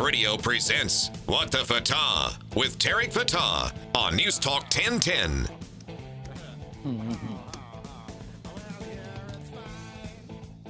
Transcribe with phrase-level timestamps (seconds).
[0.00, 5.48] Radio presents What the Fatah with Tarek Fatah on News Talk 1010.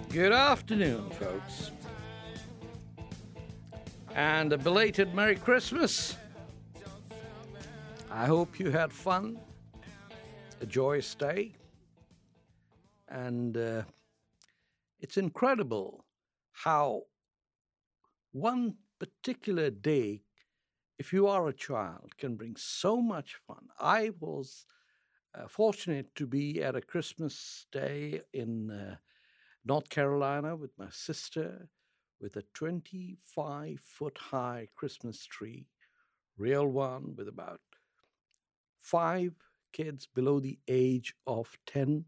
[0.08, 1.72] Good afternoon, folks.
[4.14, 6.16] And a belated Merry Christmas.
[8.10, 9.38] I hope you had fun,
[10.62, 11.52] a joyous day.
[13.08, 13.82] And uh,
[15.00, 16.04] it's incredible
[16.52, 17.02] how
[18.32, 20.22] one particular day,
[20.98, 23.68] if you are a child, can bring so much fun.
[23.78, 24.66] I was
[25.34, 28.96] uh, fortunate to be at a Christmas day in uh,
[29.64, 31.68] North Carolina with my sister
[32.20, 35.66] with a 25 foot high Christmas tree,
[36.36, 37.60] real one with about
[38.80, 39.32] five
[39.72, 42.04] kids below the age of 10.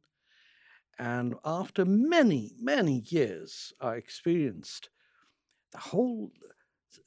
[0.99, 4.91] And after many, many years, I experienced
[5.73, 6.33] the whole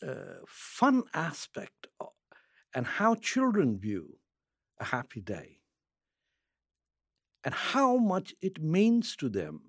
[0.02, 2.10] uh, fun aspect of,
[2.74, 4.18] and how children view
[4.80, 5.60] a happy day
[7.44, 9.62] and how much it means to them.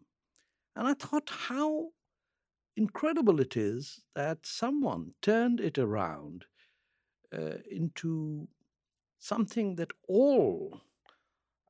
[0.77, 1.89] And I thought how
[2.77, 6.45] incredible it is that someone turned it around
[7.33, 8.49] uh, into
[9.19, 10.81] something that all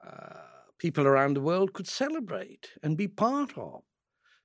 [0.07, 0.41] uh,
[0.79, 3.83] people around the world could celebrate and be part of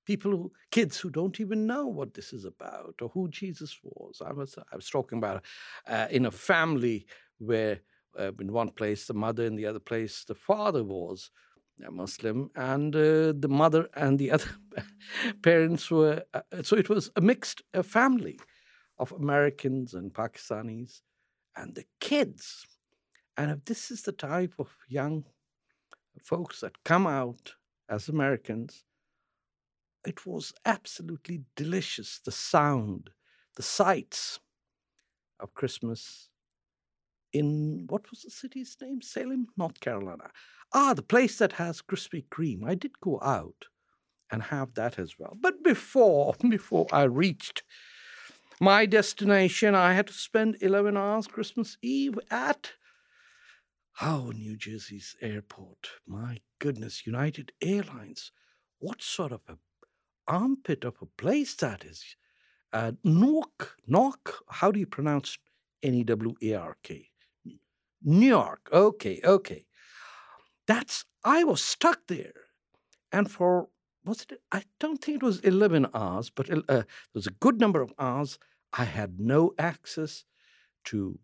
[0.09, 4.23] people who kids who don't even know what this is about or who Jesus was.
[4.25, 5.45] I was I was talking about
[5.85, 7.05] uh, in a family
[7.37, 7.75] where
[8.19, 11.29] uh, in one place the mother, in the other place the father was
[11.87, 14.53] a Muslim, and uh, the mother and the other
[15.43, 16.23] parents were.
[16.33, 18.39] Uh, so it was a mixed uh, family
[18.97, 21.01] of Americans and Pakistanis,
[21.55, 22.65] and the kids.
[23.37, 25.25] And if this is the type of young
[26.23, 27.53] folks that come out
[27.87, 28.83] as Americans
[30.05, 32.19] it was absolutely delicious.
[32.23, 33.09] The sound,
[33.55, 34.39] the sights
[35.39, 36.29] of Christmas
[37.31, 39.01] in what was the city's name?
[39.01, 40.31] Salem, North Carolina.
[40.73, 42.63] Ah, the place that has Krispy Kreme.
[42.65, 43.65] I did go out
[44.31, 45.37] and have that as well.
[45.39, 47.63] But before, before I reached
[48.59, 52.73] my destination, I had to spend 11 hours Christmas Eve at
[54.01, 55.89] Oh, New Jersey's airport.
[56.07, 58.31] My goodness, United Airlines.
[58.79, 59.57] What sort of a
[60.29, 62.15] armpit of a place that is.
[62.71, 65.37] Uh, Newark, Newark, how do you pronounce
[65.83, 67.09] N E W A R K?
[68.03, 68.69] New York.
[68.71, 69.65] Okay, okay.
[70.67, 72.33] That's, I was stuck there.
[73.11, 73.67] And for,
[74.05, 77.59] was it, I don't think it was 11 hours, but uh, there was a good
[77.59, 78.37] number of hours.
[78.71, 80.23] I had no access
[80.85, 81.17] to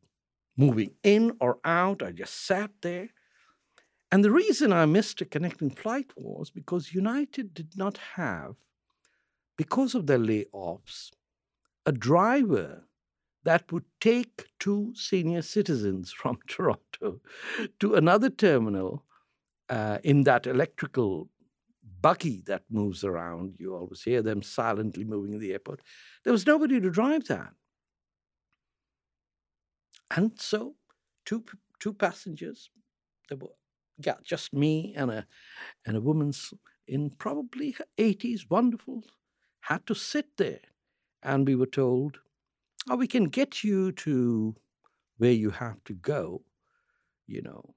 [0.58, 2.02] moving in or out.
[2.02, 3.10] I just sat there.
[4.12, 8.56] And the reason I missed a connecting flight was because United did not have
[9.58, 11.12] because of the layoffs,
[11.86, 12.84] a driver
[13.44, 17.22] that would take two senior citizens from Toronto
[17.80, 19.06] to another terminal
[19.70, 21.30] uh, in that electrical
[22.02, 23.56] buggy that moves around.
[23.58, 25.82] You always hear them silently moving in the airport.
[26.24, 27.54] There was nobody to drive that.
[30.16, 30.76] And so,
[31.26, 31.44] two,
[31.80, 32.70] two passengers,
[33.28, 33.50] there were,
[33.98, 35.26] yeah, just me and a,
[35.86, 36.54] and a woman's
[36.88, 39.04] in probably her 80s, wonderful
[39.66, 40.62] had to sit there.
[41.24, 42.20] And we were told,
[42.90, 44.56] oh, we can get you to
[45.18, 46.44] where you have to go,
[47.26, 47.74] you know,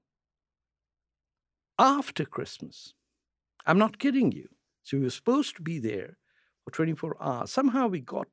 [1.79, 2.93] after Christmas.
[3.65, 4.49] I'm not kidding you.
[4.83, 6.17] So we were supposed to be there
[6.63, 7.51] for 24 hours.
[7.51, 8.27] Somehow we got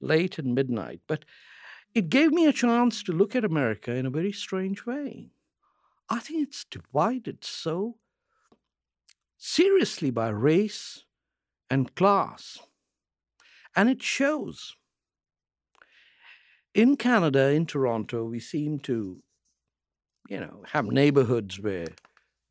[0.00, 1.24] late at midnight, but
[1.94, 5.30] it gave me a chance to look at America in a very strange way.
[6.08, 7.96] I think it's divided so
[9.38, 11.04] seriously by race
[11.70, 12.58] and class.
[13.76, 14.76] And it shows.
[16.74, 19.22] In Canada, in Toronto, we seem to,
[20.28, 21.88] you know, have neighborhoods where,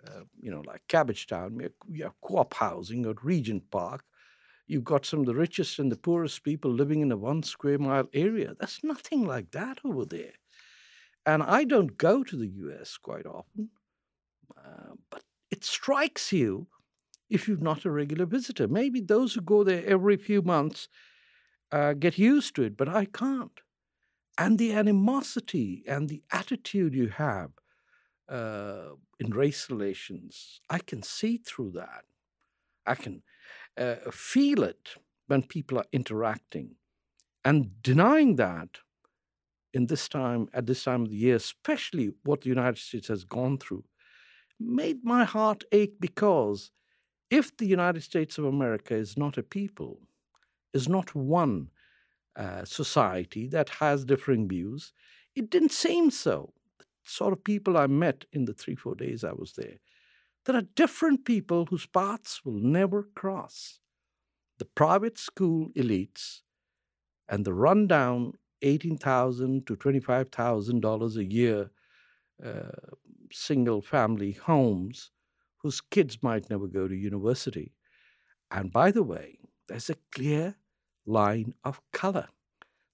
[0.08, 4.04] uh, you know, like Cabbagetown, we have co-op housing at Regent Park.
[4.68, 7.80] You've got some of the richest and the poorest people living in a one square
[7.80, 8.56] mile area.
[8.60, 10.34] That's nothing like that over there.
[11.26, 13.70] And I don't go to the US quite often,
[14.58, 16.68] uh, but it strikes you
[17.30, 18.68] if you're not a regular visitor.
[18.68, 20.88] Maybe those who go there every few months
[21.72, 23.60] uh, get used to it, but I can't.
[24.38, 27.52] And the animosity and the attitude you have
[28.30, 32.06] uh, in race relations, I can see through that.
[32.86, 33.22] I can
[33.78, 34.90] uh, feel it
[35.28, 36.76] when people are interacting.
[37.46, 38.80] And denying that
[39.74, 43.24] in this time, at this time of the year, especially what the United States has
[43.24, 43.84] gone through,
[44.60, 46.72] made my heart ache because
[47.30, 50.02] if the United States of America is not a people,
[50.74, 51.70] is not one
[52.36, 54.94] uh, society that has differing views.
[55.36, 56.54] It didn't seem so.
[56.80, 59.78] The sort of people I met in the three, four days I was there.
[60.46, 63.80] There are different people whose paths will never cross.
[64.58, 66.42] The private school elites
[67.28, 71.72] and the rundown 18,000 to $25,000 a year
[72.44, 72.96] uh,
[73.32, 75.12] single family homes
[75.58, 77.74] whose kids might never go to university.
[78.52, 79.38] And by the way,
[79.68, 80.56] there's a clear
[81.10, 82.28] line of color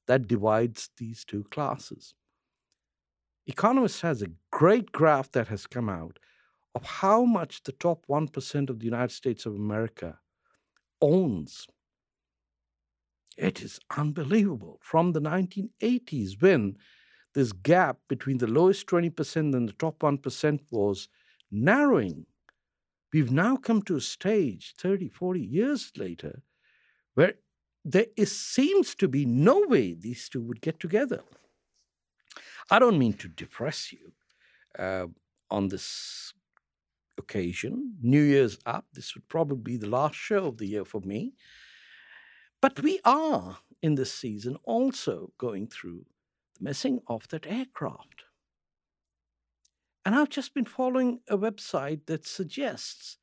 [0.07, 2.13] that divides these two classes.
[3.47, 6.17] Economist has a great graph that has come out
[6.73, 10.19] of how much the top 1% of the United States of America
[11.01, 11.67] owns.
[13.37, 14.79] It is unbelievable.
[14.81, 16.77] From the 1980s, when
[17.33, 21.09] this gap between the lowest 20% and the top 1% was
[21.51, 22.25] narrowing,
[23.13, 26.41] we've now come to a stage 30, 40 years later
[27.13, 27.35] where
[27.85, 31.21] there is, seems to be no way these two would get together.
[32.71, 34.11] I don't mean to depress you
[34.77, 35.05] uh,
[35.51, 36.33] on this
[37.17, 37.93] occasion.
[38.01, 38.85] New Year's up.
[38.91, 41.33] This would probably be the last show of the year for me.
[42.59, 46.05] But we are in this season also going through
[46.57, 48.23] the missing of that aircraft.
[50.03, 53.17] And I've just been following a website that suggests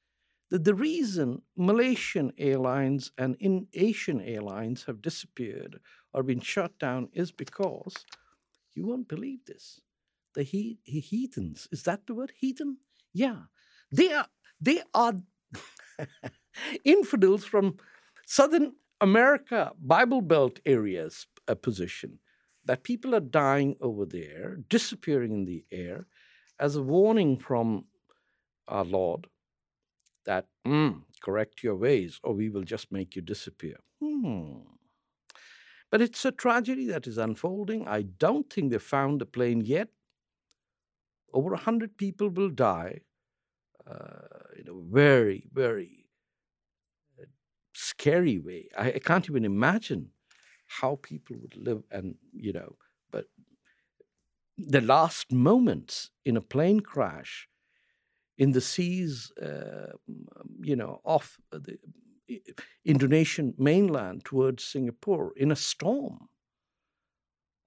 [0.53, 5.81] that the reason Malaysian airlines and in Asian airlines have disappeared
[6.13, 8.05] or been shut down is because
[8.75, 9.81] you won't believe this.
[10.35, 12.77] The he, he heathens, is that the word heathen?
[13.15, 13.45] Yeah.
[13.91, 14.27] They are
[14.61, 15.15] they are
[16.85, 17.79] infidels from
[18.27, 22.19] southern America, Bible Belt areas a position
[22.67, 26.07] that people are dying over there, disappearing in the air,
[26.61, 27.87] as a warning from
[28.69, 29.29] our Lord
[30.25, 33.77] that, mm, correct your ways or we will just make you disappear.
[34.01, 34.61] Hmm.
[35.91, 37.87] But it's a tragedy that is unfolding.
[37.87, 39.89] I don't think they found the plane yet.
[41.33, 43.01] Over 100 people will die
[43.87, 46.07] uh, in a very, very
[47.21, 47.25] uh,
[47.75, 48.69] scary way.
[48.77, 50.11] I, I can't even imagine
[50.81, 52.77] how people would live and you know
[53.11, 53.27] but
[54.57, 57.49] the last moments in a plane crash
[58.39, 59.93] in the seas uh,
[60.61, 61.79] you know off the
[62.85, 66.29] indonesian mainland towards singapore in a storm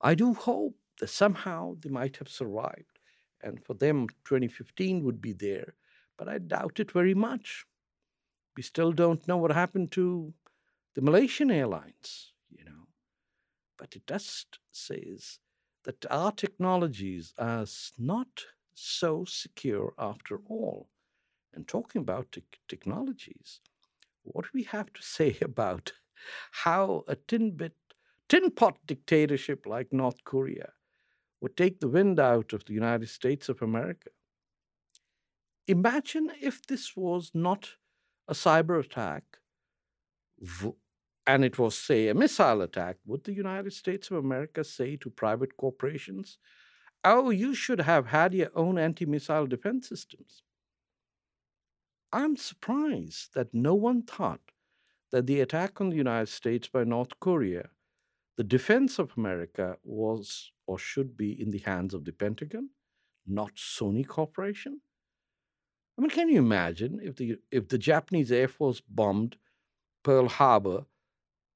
[0.01, 2.99] i do hope that somehow they might have survived
[3.41, 5.75] and for them 2015 would be there
[6.17, 7.65] but i doubt it very much
[8.57, 10.33] we still don't know what happened to
[10.95, 12.87] the malaysian airlines you know.
[13.77, 15.39] but it just says
[15.83, 17.65] that our technologies are
[17.99, 20.89] not so secure after all.
[21.53, 23.61] And talking about te- technologies,
[24.23, 25.93] what do we have to say about
[26.51, 27.75] how a tin bit,
[28.29, 30.73] tin pot dictatorship like North Korea
[31.41, 34.11] would take the wind out of the United States of America?
[35.67, 37.75] Imagine if this was not
[38.27, 39.39] a cyber attack
[41.27, 45.09] and it was, say, a missile attack, would the United States of America say to
[45.09, 46.37] private corporations,
[47.05, 50.43] oh, you should have had your own anti missile defense systems?
[52.11, 54.51] I'm surprised that no one thought
[55.11, 57.69] that the attack on the United States by North Korea,
[58.37, 62.71] the defense of America, was or should be in the hands of the Pentagon,
[63.27, 64.81] not Sony Corporation.
[65.97, 69.37] I mean, can you imagine if the if the Japanese Air Force bombed
[70.03, 70.85] Pearl Harbor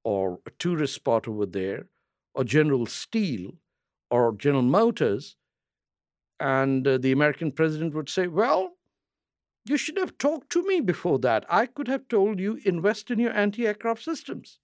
[0.03, 1.89] or a tourist spot over there,
[2.35, 3.53] or General Steel,
[4.11, 5.37] or General Motors,
[6.39, 8.73] and uh, the American president would say, Well,
[9.65, 11.45] you should have talked to me before that.
[11.49, 14.59] I could have told you invest in your anti aircraft systems.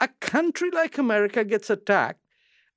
[0.00, 2.20] A country like America gets attacked,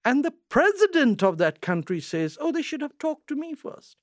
[0.03, 3.97] and the president of that country says, Oh, they should have talked to me first.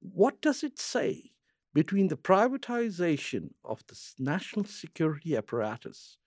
[0.00, 1.32] What does it say
[1.74, 6.18] between the privatization of the national security apparatus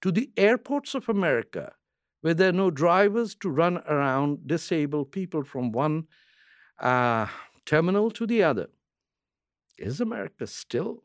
[0.00, 1.74] to the airports of America,
[2.20, 6.04] where there are no drivers to run around, disable people from one
[6.78, 7.26] uh,
[7.64, 8.68] terminal to the other.
[9.78, 11.04] Is America still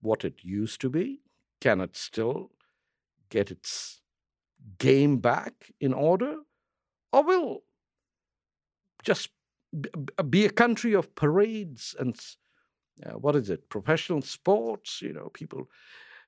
[0.00, 1.20] what it used to be?
[1.60, 2.52] Can it still
[3.28, 4.00] get its
[4.78, 6.36] game back in order?
[7.12, 7.62] Or will
[9.02, 9.30] just
[10.28, 12.18] be a country of parades and
[13.04, 15.68] uh, what is it, professional sports, you know, people.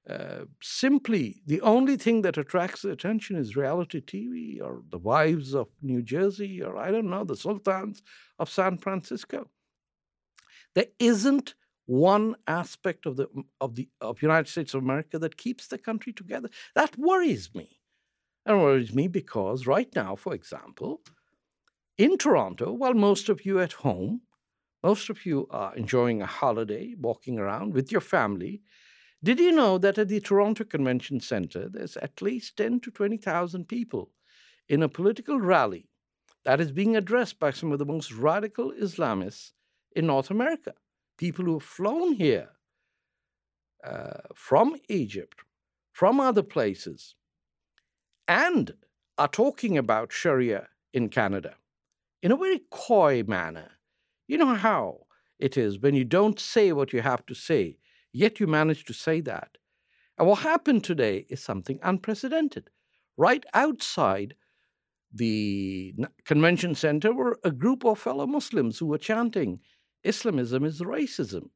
[0.08, 5.68] Uh, simply, the only thing that attracts attention is reality TV or the wives of
[5.80, 8.02] New Jersey or I don't know, the sultans
[8.38, 9.48] of San Francisco.
[10.74, 11.54] There isn't
[11.86, 13.28] one aspect of the
[13.60, 16.48] of the of United States of America that keeps the country together.
[16.74, 17.80] That worries me.
[18.46, 21.02] And worries me because right now, for example,
[21.98, 24.22] in Toronto, while most of you at home,
[24.82, 28.62] most of you are enjoying a holiday, walking around with your family,
[29.24, 33.68] did you know that at the Toronto Convention Centre, there's at least 10 to 20,000
[33.68, 34.10] people
[34.68, 35.88] in a political rally
[36.44, 39.52] that is being addressed by some of the most radical Islamists
[39.94, 40.74] in North America?
[41.18, 42.48] People who have flown here
[43.84, 45.40] uh, from Egypt,
[45.92, 47.14] from other places,
[48.26, 48.74] and
[49.18, 51.54] are talking about Sharia in Canada
[52.22, 53.70] in a very coy manner.
[54.26, 55.06] You know how
[55.38, 57.76] it is when you don't say what you have to say
[58.12, 59.56] Yet you managed to say that.
[60.18, 62.70] And what happened today is something unprecedented.
[63.16, 64.34] Right outside
[65.12, 69.60] the convention center were a group of fellow Muslims who were chanting,
[70.04, 71.50] Islamism is racism.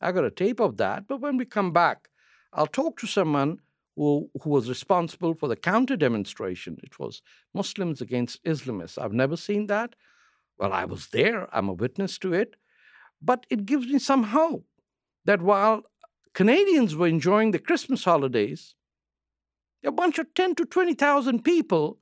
[0.00, 2.08] I got a tape of that, but when we come back,
[2.52, 3.58] I'll talk to someone
[3.96, 6.78] who, who was responsible for the counter demonstration.
[6.82, 9.00] It was Muslims against Islamists.
[9.00, 9.94] I've never seen that.
[10.58, 12.56] Well, I was there, I'm a witness to it.
[13.20, 14.66] But it gives me some hope
[15.24, 15.82] that while
[16.32, 18.76] Canadians were enjoying the Christmas holidays,
[19.84, 21.98] a bunch of 10 to 20,000 people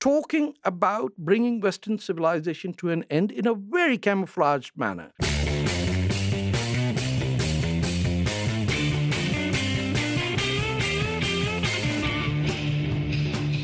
[0.00, 5.12] talking about bringing Western civilization to an end in a very camouflaged manner.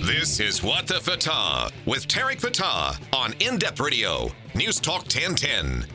[0.07, 5.87] This is What the Fatah with Tarek Fatah on In Depth Radio, News Talk 1010.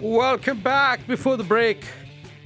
[0.00, 1.06] Welcome back.
[1.06, 1.84] Before the break,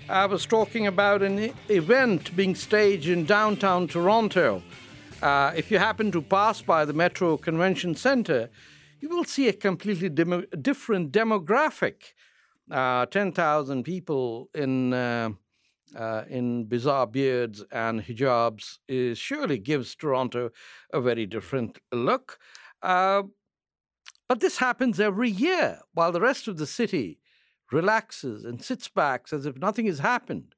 [0.08, 4.62] I was talking about an event being staged in downtown Toronto.
[5.20, 8.48] Uh, if you happen to pass by the Metro Convention Center,
[9.00, 12.14] you will see a completely different demographic.
[12.70, 15.30] Uh, 10,000 people in, uh,
[15.96, 20.50] uh, in bizarre beards and hijabs is, surely gives Toronto
[20.92, 22.38] a very different look.
[22.80, 23.24] Uh,
[24.28, 27.18] but this happens every year, while the rest of the city
[27.72, 30.54] relaxes and sits back as if nothing has happened.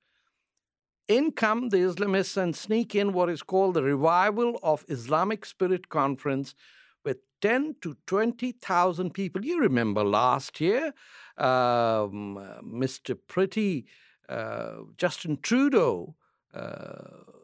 [1.09, 5.89] In come the Islamists and sneak in what is called the Revival of Islamic Spirit
[5.89, 6.55] Conference
[7.03, 9.43] with 10 to 20,000 people.
[9.43, 10.93] You remember last year,
[11.39, 13.17] um, Mr.
[13.27, 13.87] Pretty,
[14.29, 16.15] uh, Justin Trudeau,
[16.53, 16.99] uh,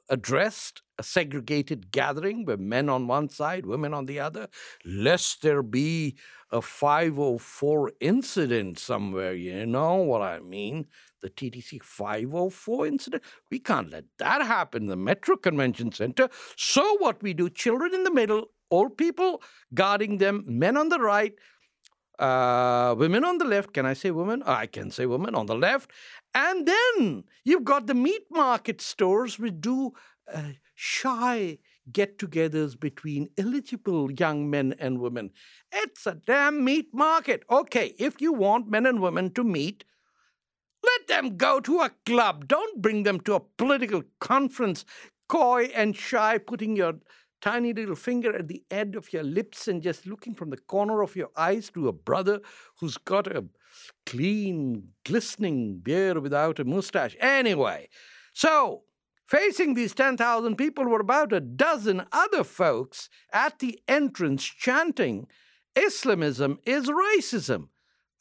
[0.09, 4.49] addressed a segregated gathering with men on one side, women on the other,
[4.85, 6.17] lest there be
[6.51, 9.35] a 504 incident somewhere.
[9.35, 10.87] You know what I mean?
[11.21, 13.23] The TTC 504 incident.
[13.51, 16.29] We can't let that happen the Metro Convention Center.
[16.57, 19.43] So, what we do, children in the middle, old people
[19.73, 21.35] guarding them, men on the right,
[22.19, 23.73] uh, women on the left.
[23.73, 24.43] Can I say women?
[24.45, 25.91] I can say women on the left.
[26.35, 29.93] And then you've got the meat market stores which do
[30.33, 31.59] uh, shy
[31.93, 35.31] get togethers between eligible young men and women.
[35.73, 37.43] It's a damn meat market.
[37.51, 39.85] Okay, if you want men and women to meet,
[40.83, 42.49] let them go to a club.
[42.49, 44.85] Don't bring them to a political conference,
[45.29, 46.95] coy and shy, putting your
[47.45, 51.03] tiny little finger at the edge of your lips and just looking from the corner
[51.03, 52.41] of your eyes to a brother
[52.81, 53.45] who's got a
[54.07, 57.15] clean, glistening beard without a mustache.
[57.21, 57.87] Anyway,
[58.33, 58.85] so
[59.29, 65.27] facing these 10,000 people were about a dozen other folks at the entrance chanting,
[65.77, 67.69] Islamism is racism.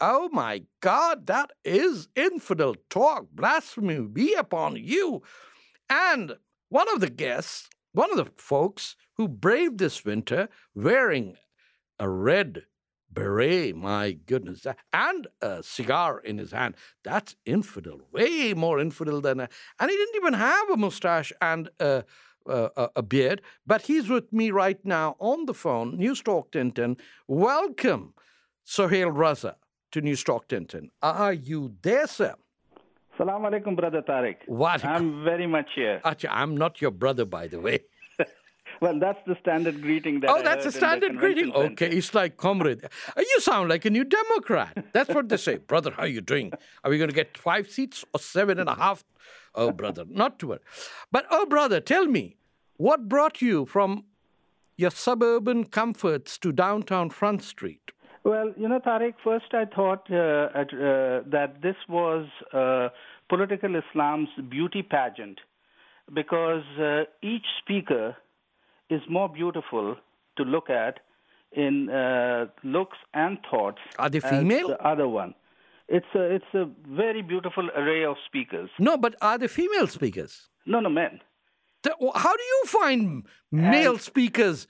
[0.01, 3.27] Oh my God, that is infidel talk.
[3.31, 5.21] Blasphemy be upon you.
[5.89, 6.33] And
[6.67, 11.37] one of the guests, one of the folks who braved this winter wearing
[11.99, 12.63] a red
[13.11, 16.75] beret, my goodness, and a cigar in his hand.
[17.03, 19.49] That's infidel, way more infidel than a.
[19.79, 22.03] And he didn't even have a mustache and a,
[22.47, 26.97] a, a beard, but he's with me right now on the phone, Newstalk 1010.
[27.27, 28.13] Welcome,
[28.63, 29.55] Sohail Raza,
[29.91, 30.89] to Newstalk 1010.
[31.01, 32.35] Are you there, sir?
[33.17, 34.37] Salam alaikum, brother Tariq.
[34.47, 34.83] What?
[34.83, 36.01] I'm very much here.
[36.03, 37.79] Achha, I'm not your brother, by the way.
[38.81, 40.19] Well, that's the standard greeting.
[40.19, 41.53] That oh, that's a heard in the standard greeting.
[41.53, 42.83] Okay, it's like comrade.
[42.83, 44.85] Uh, You sound like a new Democrat.
[44.91, 45.91] That's what they say, brother.
[45.91, 46.51] How are you doing?
[46.83, 49.05] Are we going to get five seats or seven and a half?
[49.55, 50.59] Oh, brother, not to worry.
[51.11, 52.35] But oh, brother, tell me,
[52.75, 54.03] what brought you from
[54.75, 57.91] your suburban comforts to downtown Front Street?
[58.23, 62.89] Well, you know, Tariq, first I thought uh, at, uh, that this was uh,
[63.29, 65.39] political Islam's beauty pageant
[66.13, 68.15] because uh, each speaker
[68.89, 69.97] is more beautiful
[70.37, 70.99] to look at
[71.51, 73.79] in uh, looks and thoughts.
[73.99, 74.69] Are they female?
[74.69, 75.35] The other one.
[75.89, 78.69] It's a, it's a very beautiful array of speakers.
[78.79, 80.49] No, but are they female speakers?
[80.65, 81.19] No, no, men.
[82.15, 84.67] How do you find male and, speakers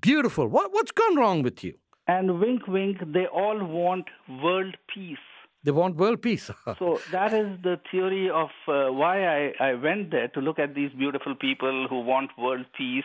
[0.00, 0.46] beautiful?
[0.46, 1.74] What, what's gone wrong with you?
[2.06, 5.18] And wink, wink, they all want world peace.
[5.64, 6.50] They want world peace.
[6.78, 10.74] so that is the theory of uh, why I, I went there to look at
[10.74, 13.04] these beautiful people who want world peace.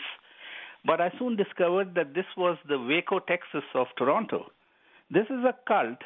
[0.86, 4.48] But I soon discovered that this was the Waco, Texas of Toronto.
[5.10, 6.00] This is a cult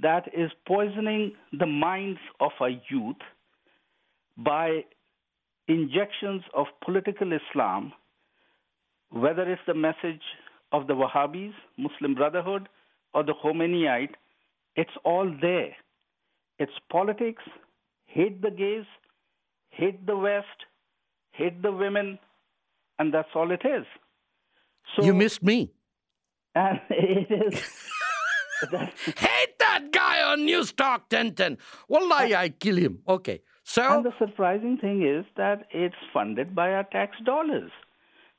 [0.00, 3.16] that is poisoning the minds of our youth
[4.36, 4.84] by
[5.68, 7.92] injections of political Islam,
[9.10, 10.22] whether it's the message
[10.72, 12.68] of the Wahhabis, Muslim Brotherhood,
[13.14, 14.14] or the Khomeiniite,
[14.74, 15.74] it's all there.
[16.58, 17.42] It's politics,
[18.06, 18.84] hate the gays,
[19.70, 20.66] hate the West,
[21.32, 22.18] hate the women,
[22.98, 23.84] and that's all it is.
[24.94, 25.72] So, you missed me.
[26.56, 27.60] And it is.
[29.18, 31.58] hate that guy on News Talk 1010.
[31.86, 33.00] Wallahi, I kill him.
[33.06, 33.42] Okay.
[33.62, 37.70] So And the surprising thing is that it's funded by our tax dollars.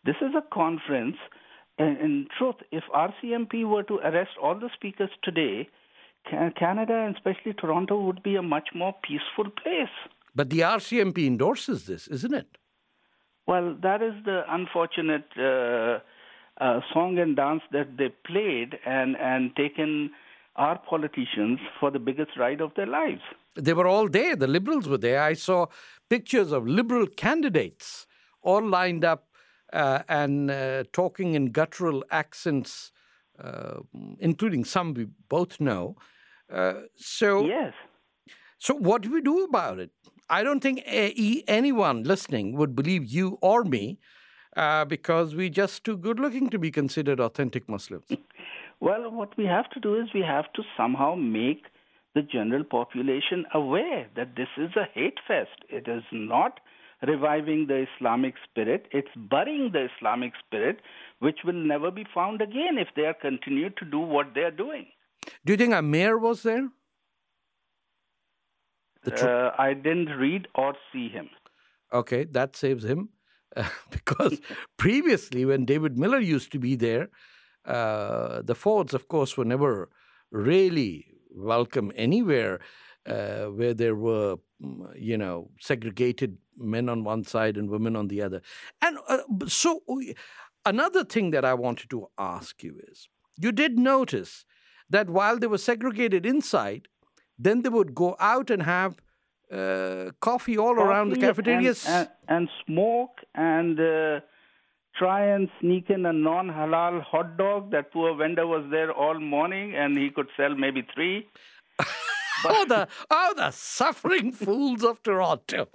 [0.04, 1.18] This is a conference
[1.78, 5.70] in, in truth, if RCMP were to arrest all the speakers today,
[6.30, 9.96] Canada and especially Toronto would be a much more peaceful place.
[10.36, 12.58] But the RCMP endorses this, isn't it?
[13.48, 16.00] Well, that is the unfortunate uh,
[16.62, 20.12] uh, song and dance that they played and, and taken
[20.58, 23.22] our politicians for the biggest ride of their lives.
[23.56, 24.36] They were all there.
[24.36, 25.22] The liberals were there.
[25.22, 25.68] I saw
[26.10, 28.06] pictures of liberal candidates
[28.42, 29.27] all lined up
[29.74, 32.92] and uh, talking in guttural accents,
[33.40, 33.80] uh,
[34.20, 35.96] including some we both know.
[36.52, 37.74] Uh, so yes.
[38.60, 39.92] So what do we do about it?
[40.30, 44.00] I don't think anyone listening would believe you or me
[44.56, 48.06] uh, because we're just too good looking to be considered authentic Muslims.
[48.80, 51.64] Well, what we have to do is we have to somehow make
[52.14, 55.64] the general population aware that this is a hate fest.
[55.70, 56.60] It is not
[57.06, 60.80] reviving the Islamic spirit, it's burying the Islamic spirit,
[61.20, 64.52] which will never be found again if they are continued to do what they are
[64.52, 64.88] doing.
[65.46, 66.70] Do you think a mayor was there?
[69.04, 71.30] The tr- uh, I didn't read or see him.
[71.94, 73.10] Okay, that saves him.
[73.56, 74.40] Uh, because
[74.78, 77.10] previously, when David Miller used to be there,
[77.66, 79.90] uh, the Fords, of course, were never
[80.32, 82.60] really welcome anywhere
[83.06, 88.08] uh, where there were, mm, you know, segregated men on one side and women on
[88.08, 88.42] the other.
[88.82, 89.82] And uh, so,
[90.66, 94.46] another thing that I wanted to ask you is you did notice
[94.90, 96.88] that while they were segregated inside,
[97.38, 98.98] then they would go out and have
[99.52, 104.20] uh, coffee all coffee around the cafeterias and, and, and smoke and uh,
[104.98, 107.72] try and sneak in a non halal hot dog.
[107.72, 111.28] That poor vendor was there all morning and he could sell maybe three.
[112.46, 115.68] Oh, the, oh, the suffering fools of Toronto.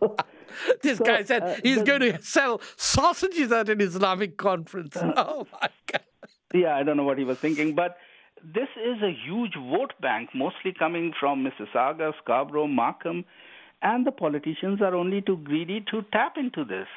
[0.82, 1.84] this so, guy said uh, he's the...
[1.84, 4.96] going to sell sausages at an Islamic conference.
[5.00, 6.02] oh, my God.
[6.54, 7.96] Yeah, I don't know what he was thinking, but
[8.42, 13.24] this is a huge vote bank, mostly coming from Mississauga, Scarborough, Markham,
[13.82, 16.88] and the politicians are only too greedy to tap into this.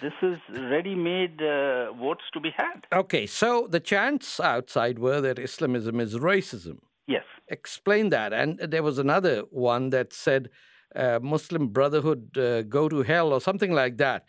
[0.00, 2.86] This is ready-made uh, votes to be had.
[2.92, 6.78] Okay, so the chants outside were that Islamism is racism.
[7.06, 7.24] Yes.
[7.48, 8.32] Explain that.
[8.32, 10.50] And there was another one that said
[10.94, 14.24] uh, Muslim Brotherhood uh, go to hell or something like that.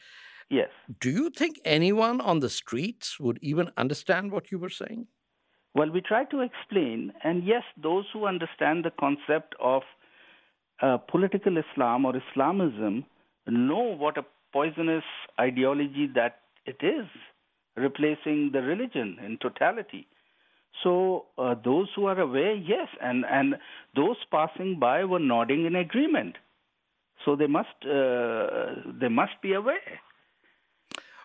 [0.50, 0.70] Yes.
[1.02, 5.08] Do you think anyone on the streets would even understand what you were saying?
[5.76, 9.84] Well, we try to explain, and yes, those who understand the concept of
[10.82, 13.06] uh, political Islam or Islamism
[13.48, 15.04] know what a poisonous
[15.40, 17.06] ideology that it is,
[17.76, 20.08] replacing the religion in totality.
[20.84, 23.56] So uh, those who are aware, yes, and and
[23.96, 26.36] those passing by were nodding in agreement.
[27.26, 30.00] So they must uh, they must be aware.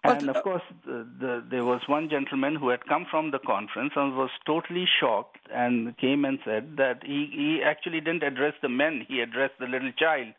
[0.04, 3.92] And of course, the, the, there was one gentleman who had come from the conference
[3.94, 8.68] and was totally shocked and came and said that he, he actually didn't address the
[8.68, 10.34] men, he addressed the little child.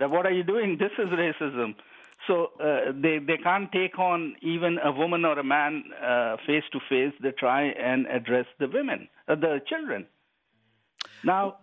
[0.00, 0.78] That what are you doing?
[0.78, 1.74] This is racism.
[2.26, 5.84] So uh, they they can't take on even a woman or a man
[6.46, 7.14] face to face.
[7.22, 10.06] They try and address the women, uh, the children.
[11.24, 11.56] Now,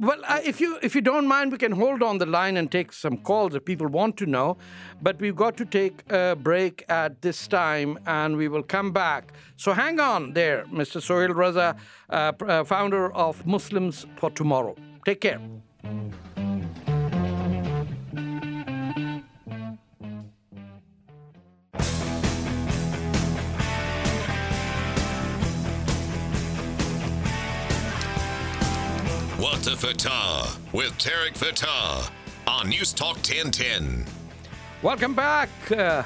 [0.00, 2.72] well, uh, if you if you don't mind, we can hold on the line and
[2.72, 4.56] take some calls if people want to know.
[5.00, 9.32] But we've got to take a break at this time, and we will come back.
[9.56, 11.00] So hang on there, Mr.
[11.00, 11.76] Sohail Raza,
[12.10, 14.74] uh, uh, founder of Muslims for Tomorrow.
[15.04, 15.40] Take care.
[29.62, 32.10] What the Fatah with Tarek Fatah
[32.48, 34.04] on News Talk 1010.
[34.82, 35.50] Welcome back.
[35.70, 36.02] Uh,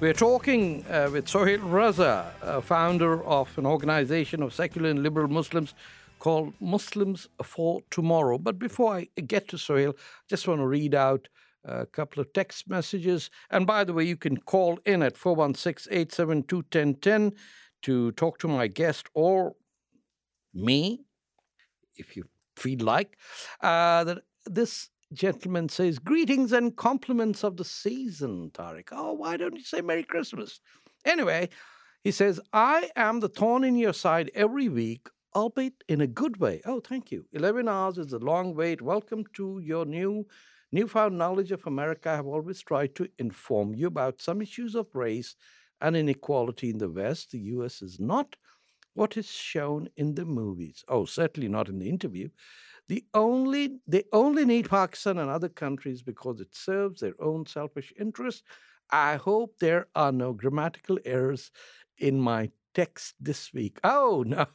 [0.00, 5.28] we're talking uh, with Sohail Raza, uh, founder of an organization of secular and liberal
[5.28, 5.74] Muslims
[6.20, 8.38] called Muslims for Tomorrow.
[8.38, 11.28] But before I get to Sohail, I just want to read out
[11.66, 13.28] a couple of text messages.
[13.50, 17.34] And by the way, you can call in at 416 872 1010
[17.82, 19.54] to talk to my guest or
[20.54, 21.04] me,
[21.98, 22.24] if you
[22.56, 23.16] feel like.
[23.60, 28.88] Uh, that this gentleman says, Greetings and compliments of the season, Tariq.
[28.92, 30.60] Oh, why don't you say Merry Christmas?
[31.04, 31.48] Anyway,
[32.02, 36.38] he says, I am the thorn in your side every week, albeit in a good
[36.38, 36.60] way.
[36.64, 37.24] Oh, thank you.
[37.32, 38.82] 11 hours is a long wait.
[38.82, 40.26] Welcome to your new
[40.72, 42.10] newfound knowledge of America.
[42.10, 45.36] I have always tried to inform you about some issues of race
[45.80, 47.30] and inequality in the West.
[47.30, 47.82] The U.S.
[47.82, 48.36] is not
[48.96, 50.84] what is shown in the movies.
[50.88, 52.28] Oh, certainly not in the interview.
[52.88, 57.92] The only they only need Pakistan and other countries because it serves their own selfish
[57.98, 58.42] interests.
[58.90, 61.50] I hope there are no grammatical errors
[61.98, 63.78] in my text this week.
[63.82, 64.46] Oh no.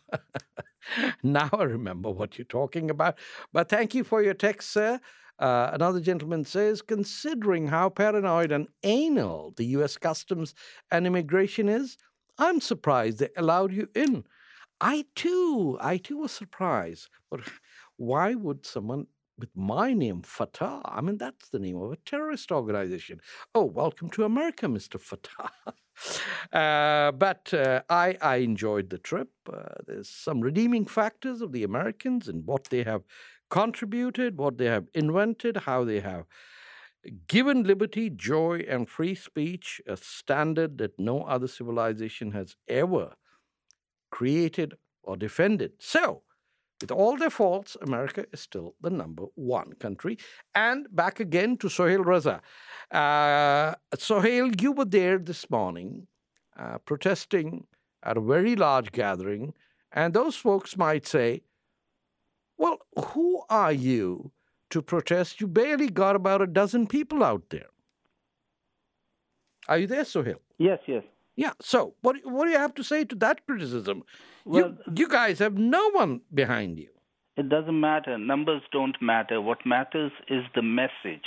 [1.24, 3.18] now I remember what you're talking about.
[3.52, 5.00] But thank you for your text, sir.
[5.40, 9.98] Uh, another gentleman says, considering how paranoid and anal the U.S.
[9.98, 10.54] Customs
[10.92, 11.98] and Immigration is,
[12.42, 14.24] I'm surprised they allowed you in.
[14.82, 17.08] I too, I too was surprised.
[17.30, 17.42] But
[17.98, 19.06] why would someone
[19.38, 20.82] with my name, Fatah?
[20.84, 23.22] I mean, that's the name of a terrorist organization.
[23.54, 25.00] Oh, welcome to America, Mr.
[25.00, 25.52] Fatah.
[26.52, 29.30] uh, but uh, I, I enjoyed the trip.
[29.48, 33.04] Uh, there's some redeeming factors of the Americans and what they have
[33.52, 36.26] contributed, what they have invented, how they have
[37.28, 43.14] given liberty, joy, and free speech a standard that no other civilization has ever
[44.12, 45.74] created or defended.
[45.80, 46.22] So,
[46.82, 50.18] with all their faults, America is still the number one country.
[50.56, 52.42] And back again to Sohail Raza.
[52.92, 56.08] Uh, Sohail, you were there this morning
[56.58, 57.66] uh, protesting
[58.04, 59.54] at a very large gathering,
[59.92, 61.42] and those folks might say,
[62.58, 62.80] well,
[63.14, 64.32] who are you
[64.72, 65.40] to protest?
[65.40, 67.68] You barely got about a dozen people out there.
[69.68, 70.42] Are you there, Sohail?
[70.58, 71.04] Yes, yes.
[71.36, 71.52] Yeah.
[71.62, 74.04] So, what what do you have to say to that criticism?
[74.46, 76.90] Well, you, you guys have no one behind you.
[77.38, 78.18] It doesn't matter.
[78.18, 79.40] Numbers don't matter.
[79.42, 81.24] What matters is the message.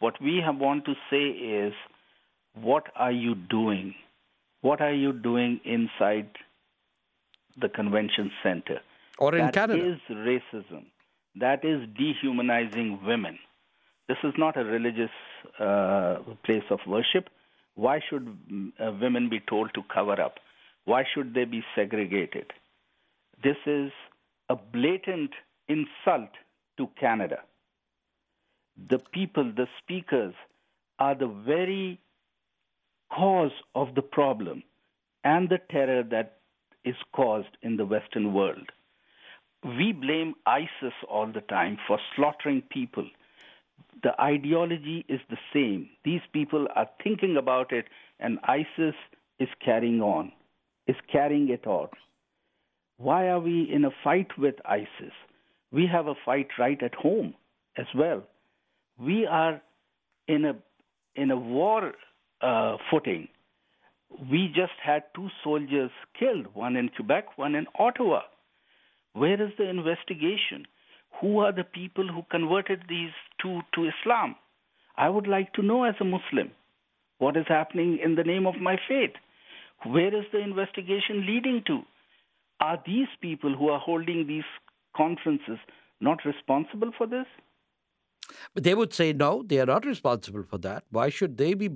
[0.00, 1.72] What we have want to say is,
[2.54, 3.94] what are you doing?
[4.60, 6.28] What are you doing inside
[7.60, 8.80] the convention center?
[9.18, 9.94] Or in that Canada.
[9.94, 10.84] is racism.
[11.40, 13.38] That is dehumanizing women.
[14.08, 15.10] This is not a religious
[15.60, 17.28] uh, place of worship.
[17.74, 20.36] Why should uh, women be told to cover up?
[20.84, 22.46] Why should they be segregated?
[23.42, 23.92] This is
[24.48, 25.30] a blatant
[25.68, 26.30] insult
[26.78, 27.40] to Canada.
[28.88, 30.34] The people, the speakers,
[30.98, 32.00] are the very
[33.12, 34.62] cause of the problem
[35.22, 36.38] and the terror that
[36.84, 38.72] is caused in the Western world
[39.64, 43.06] we blame ISIS all the time for slaughtering people.
[44.02, 45.88] The ideology is the same.
[46.04, 47.86] These people are thinking about it,
[48.20, 48.94] and ISIS
[49.40, 50.32] is carrying on,
[50.86, 51.88] is carrying it on.
[52.98, 55.12] Why are we in a fight with ISIS?
[55.72, 57.34] We have a fight right at home
[57.76, 58.22] as well.
[58.98, 59.60] We are
[60.26, 60.54] in a
[61.14, 61.92] in a war
[62.40, 63.28] uh, footing.
[64.30, 68.22] We just had two soldiers killed, one in Quebec, one in Ottawa.
[69.18, 70.66] Where is the investigation?
[71.20, 73.10] Who are the people who converted these
[73.42, 74.36] two to Islam?
[74.96, 76.52] I would like to know as a Muslim
[77.18, 79.10] what is happening in the name of my faith.
[79.84, 81.80] Where is the investigation leading to?
[82.60, 84.50] Are these people who are holding these
[84.96, 85.58] conferences
[86.00, 87.26] not responsible for this?
[88.54, 90.84] But they would say no, they are not responsible for that.
[90.90, 91.70] Why should they be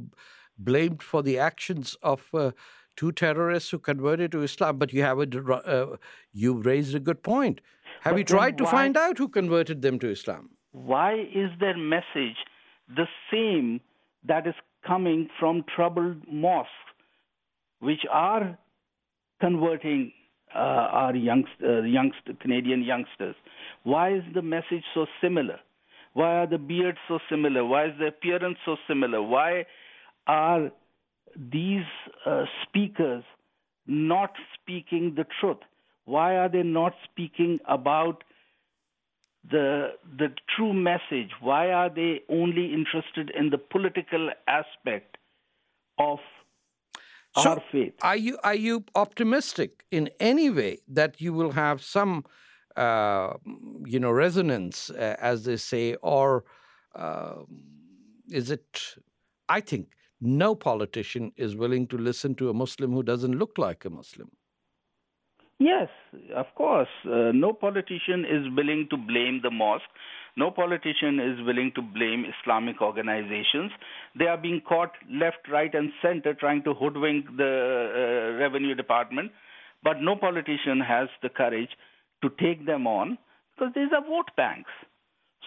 [0.59, 2.53] blamed for the actions of uh,
[2.97, 4.79] two terrorists who converted to Islam.
[4.79, 5.97] But you have a, uh,
[6.33, 7.61] you raised a good point.
[8.01, 10.51] Have but you tried to find out who converted them to Islam?
[10.73, 12.37] Why is their message
[12.89, 13.81] the same
[14.25, 14.55] that is
[14.87, 16.71] coming from troubled mosques,
[17.81, 18.59] which are
[19.41, 20.13] converting
[20.55, 23.37] uh, our youngst, uh, youngst, Canadian youngsters?
[23.85, 25.59] Why is the message so similar?
[26.15, 27.65] Why are the beards so similar?
[27.65, 29.23] Why is the appearance so similar?
[29.23, 29.65] Why
[30.27, 30.71] are
[31.37, 31.87] these
[32.27, 33.25] uh, speakers
[33.87, 35.59] not speaking the truth?
[36.05, 38.25] Why are they not speaking about
[39.51, 41.31] the the true message?
[41.41, 45.17] Why are they only interested in the political aspect
[45.99, 46.19] of
[47.37, 47.95] so our faith?
[48.03, 52.25] Are you are you optimistic in any way that you will have some
[52.77, 53.35] uh,
[53.87, 56.45] you know resonance, uh, as they say, or
[56.95, 57.47] Um,
[58.29, 58.97] is it?
[59.49, 59.87] I think
[60.23, 64.31] no politician is willing to listen to a Muslim who doesn't look like a Muslim.
[65.59, 65.89] Yes,
[66.35, 66.89] of course.
[67.05, 69.85] Uh, no politician is willing to blame the mosque.
[70.37, 73.71] No politician is willing to blame Islamic organizations.
[74.19, 79.33] They are being caught left, right, and center trying to hoodwink the uh, revenue department.
[79.83, 81.71] But no politician has the courage
[82.23, 83.19] to take them on
[83.55, 84.71] because these are vote banks.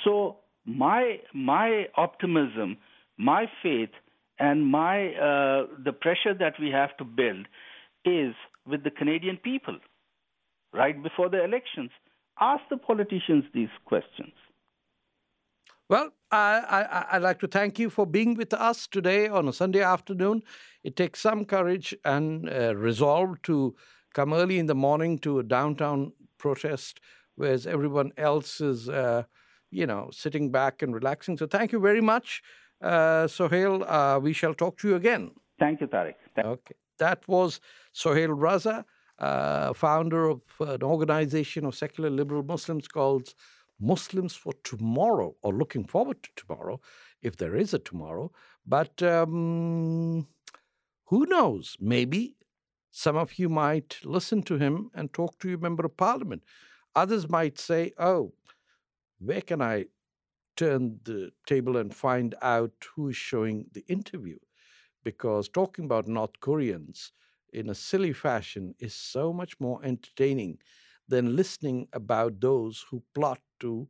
[0.03, 2.77] So my my optimism,
[3.17, 3.89] my faith,
[4.39, 7.47] and my uh, the pressure that we have to build
[8.03, 8.35] is
[8.67, 9.77] with the Canadian people
[10.73, 11.91] right before the elections.
[12.39, 14.33] Ask the politicians these questions.
[15.87, 19.53] Well, I, I, would like to thank you for being with us today on a
[19.53, 20.41] Sunday afternoon.
[20.83, 23.75] It takes some courage and uh, resolve to
[24.13, 26.99] come early in the morning to a downtown protest,
[27.35, 29.23] whereas everyone else is, uh,
[29.69, 31.37] you know, sitting back and relaxing.
[31.37, 32.41] So thank you very much,
[32.81, 33.83] uh, Sohail.
[33.83, 35.31] Uh, we shall talk to you again.
[35.59, 36.15] Thank you, Tariq.
[36.35, 36.75] Thank okay.
[36.99, 37.59] That was
[37.93, 38.85] Sohail Raza
[39.19, 43.33] uh, founder of an organization of secular liberal Muslims called
[43.79, 46.79] Muslims for Tomorrow, or looking forward to tomorrow,
[47.21, 48.31] if there is a tomorrow.
[48.65, 50.27] But um,
[51.05, 51.77] who knows?
[51.79, 52.35] Maybe
[52.91, 56.43] some of you might listen to him and talk to your member of parliament.
[56.95, 58.33] Others might say, oh,
[59.19, 59.85] where can I
[60.55, 64.37] turn the table and find out who is showing the interview?
[65.03, 67.11] Because talking about North Koreans
[67.53, 70.57] in a silly fashion is so much more entertaining
[71.07, 73.87] than listening about those who plot to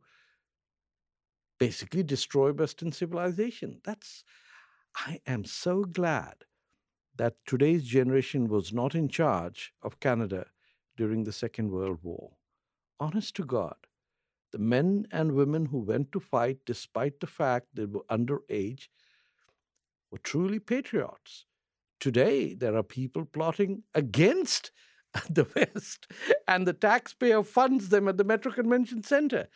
[1.58, 3.80] basically destroy Western civilization.
[3.84, 4.24] That's,
[4.94, 6.34] I am so glad
[7.16, 10.46] that today's generation was not in charge of Canada
[10.96, 12.32] during the Second World War.
[13.00, 13.76] Honest to God,
[14.56, 18.88] the men and women who went to fight despite the fact they were underage
[20.10, 21.44] were truly patriots.
[22.00, 24.70] Today, there are people plotting against
[25.28, 26.06] the West,
[26.48, 29.48] and the taxpayer funds them at the Metro Convention Center.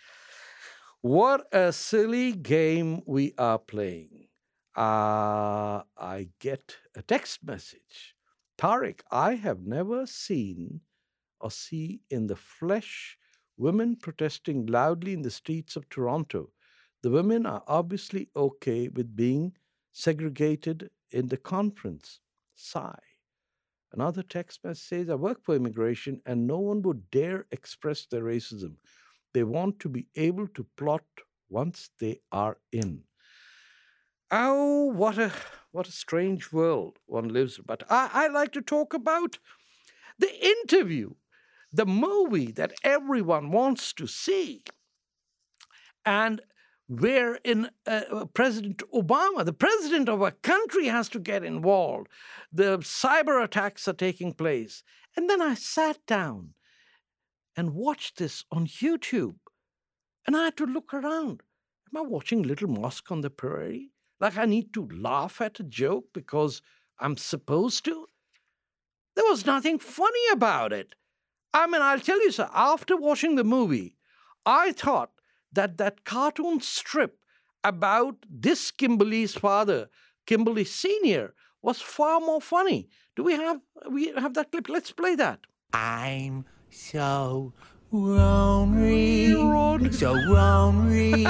[1.00, 4.28] What a silly game we are playing.
[4.76, 8.14] Uh, I get a text message.
[8.58, 10.82] Tariq, I have never seen
[11.40, 13.16] or see in the flesh
[13.60, 16.50] women protesting loudly in the streets of Toronto.
[17.02, 19.52] The women are obviously okay with being
[19.92, 22.20] segregated in the conference.
[22.54, 22.98] Sigh.
[23.92, 28.22] Another text message says, I work for immigration and no one would dare express their
[28.22, 28.74] racism.
[29.34, 31.04] They want to be able to plot
[31.48, 33.02] once they are in.
[34.30, 35.32] Oh, what a
[35.72, 37.64] what a strange world one lives in.
[37.66, 39.38] But I, I like to talk about
[40.18, 41.14] the interview,
[41.72, 44.62] the movie that everyone wants to see.
[46.04, 46.40] And
[46.88, 52.08] where in uh, uh, President Obama, the president of a country, has to get involved.
[52.52, 54.82] The cyber attacks are taking place.
[55.16, 56.54] And then I sat down
[57.56, 59.36] and watched this on YouTube.
[60.26, 61.42] And I had to look around.
[61.92, 63.90] Am I watching Little Mosque on the Prairie?
[64.20, 66.60] Like I need to laugh at a joke because
[66.98, 68.06] I'm supposed to?
[69.14, 70.94] There was nothing funny about it.
[71.52, 73.96] I mean, I'll tell you, sir, after watching the movie,
[74.46, 75.10] I thought
[75.52, 77.18] that that cartoon strip
[77.64, 79.88] about this Kimberly's father,
[80.26, 82.88] Kimberly Senior, was far more funny.
[83.16, 83.60] Do we have
[83.90, 84.68] we have that clip?
[84.68, 85.40] Let's play that.
[85.72, 87.52] I'm so
[87.92, 89.32] lonely,
[89.92, 91.26] so lonely,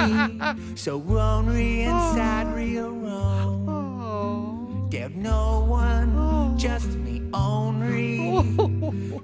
[0.76, 2.54] so lonely and sad, oh.
[2.54, 3.68] real wrong.
[3.68, 4.88] Oh.
[4.90, 6.54] There's no one, oh.
[6.56, 8.18] just me only,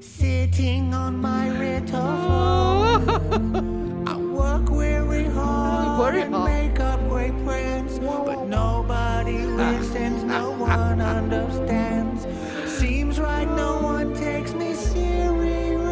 [0.00, 1.50] sitting on my
[1.87, 4.05] throne.
[4.07, 6.50] I work very hard very and hard.
[6.52, 12.26] make up great plans, but nobody listens, no one understands.
[12.70, 15.87] Seems like no one takes me seriously.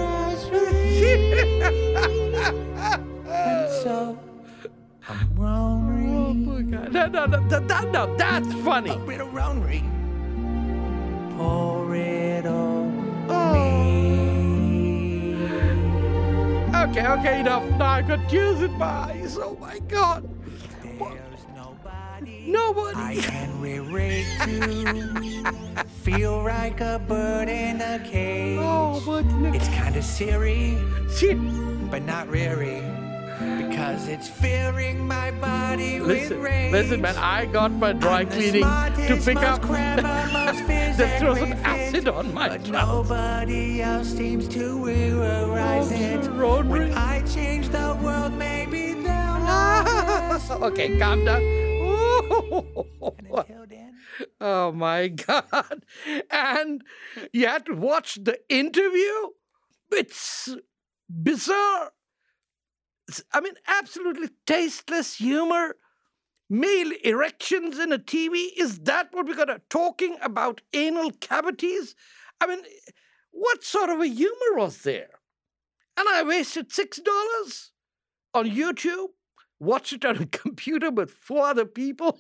[3.27, 4.19] and so
[5.09, 6.13] I'm lonely.
[6.13, 6.93] Oh my God!
[6.93, 8.91] No, no, no, that, that, no, that's funny.
[8.91, 9.85] A bit of lonely.
[11.37, 11.84] Pour
[16.85, 17.65] Okay, okay, enough.
[17.79, 19.39] Now I got tears in my eyes.
[19.39, 20.29] Oh my God!
[20.83, 22.45] There's nobody.
[22.47, 22.99] Nobody.
[22.99, 28.59] I can relate to feel like a bird in a cage.
[28.61, 31.39] Oh, but It's kind of shit.
[31.91, 32.83] but not really,
[33.39, 36.73] because it's filling my body Listen, with rage.
[36.73, 37.17] listen, man.
[37.17, 39.61] I got my dry cleaning to pick up.
[40.97, 43.11] Just throw some acid on my But trousers.
[43.11, 46.31] nobody else seems to realize it.
[46.33, 51.43] When I change the world, maybe they'll okay, calm down.
[51.43, 53.95] And until then,
[54.41, 55.85] Oh my God.
[56.31, 56.83] And
[57.33, 59.31] you had to watch the interview?
[59.91, 60.55] It's
[61.11, 61.91] bizarre.
[63.33, 65.77] I mean, absolutely tasteless humor.
[66.51, 68.49] Male erections in a TV?
[68.57, 69.47] Is that what we got?
[69.47, 71.95] to Talking about anal cavities?
[72.41, 72.63] I mean,
[73.31, 75.21] what sort of a humor was there?
[75.97, 77.71] And I wasted $6
[78.35, 79.09] on YouTube,
[79.61, 82.19] watched it on a computer with four other people.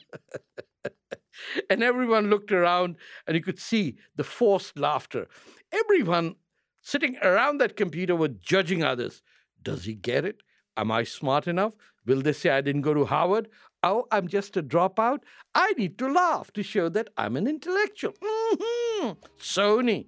[1.70, 5.26] and everyone looked around and you could see the forced laughter.
[5.72, 6.36] Everyone
[6.82, 9.22] sitting around that computer were judging others.
[9.62, 10.42] Does he get it?
[10.76, 11.74] Am I smart enough?
[12.06, 13.48] Will they say I didn't go to Harvard?
[13.82, 15.20] Oh, I'm just a dropout?
[15.54, 18.14] I need to laugh to show that I'm an intellectual.
[18.22, 20.06] hmm Sony.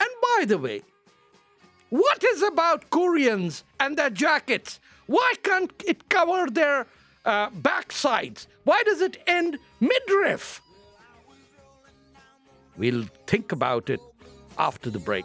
[0.00, 0.82] And by the way,
[1.90, 4.78] what is about Koreans and their jackets?
[5.06, 6.86] Why can't it cover their
[7.24, 8.46] uh, backsides?
[8.64, 10.60] Why does it end midriff?
[12.76, 14.00] We'll think about it
[14.58, 15.24] after the break.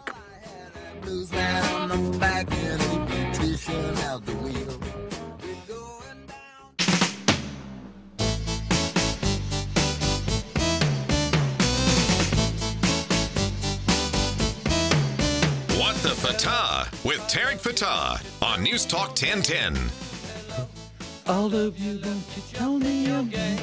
[3.44, 4.80] Blues man on the back and a beautician out the wheel.
[5.42, 6.64] We're going down.
[15.78, 19.76] What the Fatah with Tarek Fatah on News Talk 1010.
[21.26, 23.60] All of you, won't you tell me your name?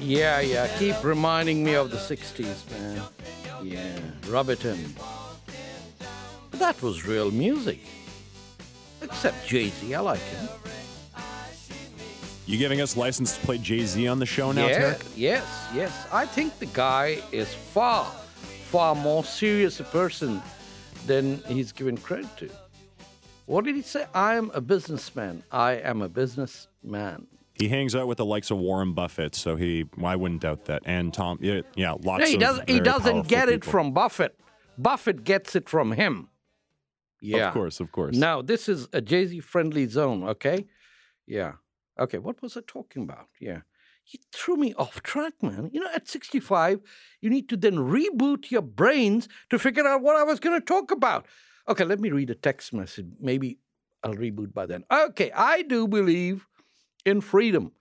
[0.00, 0.66] Yeah, yeah.
[0.78, 3.02] Keep reminding me of the 60s, man.
[3.62, 4.94] Yeah, rub it in.
[4.96, 5.27] But
[6.58, 7.80] that was real music.
[9.02, 10.48] Except Jay Z, I like him.
[12.46, 15.02] You giving us license to play Jay Z on the show now, yeah, Tarek?
[15.16, 16.06] yes, yes.
[16.10, 18.06] I think the guy is far,
[18.70, 20.42] far more serious a person
[21.06, 22.50] than he's given credit to.
[23.44, 24.06] What did he say?
[24.14, 25.42] I am a businessman.
[25.52, 27.26] I am a businessman.
[27.54, 30.82] He hangs out with the likes of Warren Buffett, so he I wouldn't doubt that.
[30.86, 32.68] And Tom, yeah, yeah lots No, he of doesn't.
[32.68, 33.72] He doesn't get it people.
[33.72, 34.38] from Buffett.
[34.78, 36.27] Buffett gets it from him.
[37.20, 38.16] Yeah, Of course, of course.
[38.16, 40.24] Now this is a Jay Z friendly zone.
[40.24, 40.66] Okay.
[41.26, 41.54] Yeah.
[41.98, 42.18] Okay.
[42.18, 43.28] What was I talking about?
[43.40, 43.60] Yeah.
[44.06, 45.68] You threw me off track, man.
[45.72, 46.80] You know, at 65,
[47.20, 50.64] you need to then reboot your brains to figure out what I was going to
[50.64, 51.26] talk about.
[51.68, 53.06] Okay, let me read a text message.
[53.20, 53.58] Maybe
[54.02, 54.84] I'll reboot by then.
[54.90, 56.46] Okay, I do believe
[57.04, 57.72] in freedom,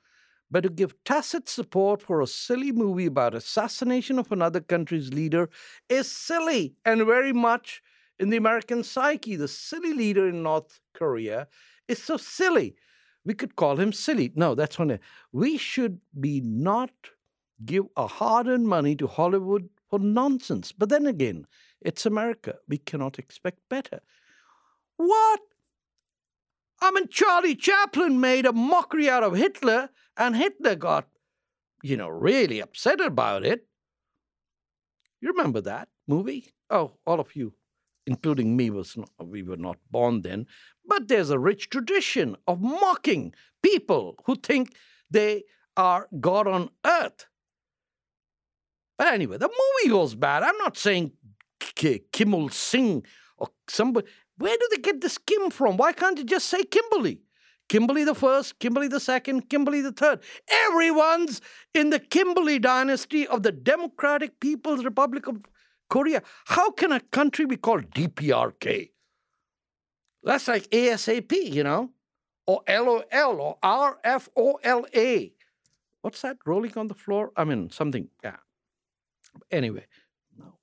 [0.51, 5.49] but to give tacit support for a silly movie about assassination of another country's leader
[5.87, 7.81] is silly and very much
[8.19, 9.35] in the American psyche.
[9.35, 11.47] The silly leader in North Korea
[11.87, 12.75] is so silly.
[13.25, 14.31] We could call him silly.
[14.35, 14.99] No, that's one.
[15.31, 16.91] We should be not
[17.65, 20.71] give our hard-earned money to Hollywood for nonsense.
[20.71, 21.45] But then again,
[21.81, 22.55] it's America.
[22.67, 23.99] We cannot expect better.
[24.97, 25.41] What?
[26.81, 31.07] I mean, Charlie Chaplin made a mockery out of Hitler, and Hitler got,
[31.81, 33.67] you know, really upset about it.
[35.19, 36.53] You remember that movie?
[36.69, 37.53] Oh, all of you,
[38.07, 40.47] including me, was not, we were not born then.
[40.85, 44.73] But there's a rich tradition of mocking people who think
[45.11, 45.43] they
[45.75, 47.27] are God on earth.
[48.97, 50.41] But anyway, the movie was bad.
[50.41, 51.11] I'm not saying
[51.59, 53.03] K- Kim Il Sung
[53.37, 54.07] or somebody.
[54.37, 55.77] Where do they get this Kim from?
[55.77, 57.21] Why can't you just say Kimberly?
[57.69, 60.21] Kimberly the first, Kimberly the second, Kimberly the third.
[60.49, 61.41] Everyone's
[61.73, 65.41] in the Kimberly dynasty of the Democratic People's Republic of
[65.89, 66.21] Korea.
[66.45, 68.91] How can a country be called DPRK?
[70.23, 71.91] That's like ASAP, you know,
[72.45, 73.05] or LOL
[73.41, 75.31] or RFOLA.
[76.01, 77.31] What's that rolling on the floor?
[77.35, 78.09] I mean, something.
[78.23, 78.37] Yeah.
[79.51, 79.85] Anyway,
[80.37, 80.57] no,